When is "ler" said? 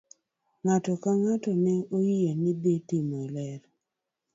3.33-3.59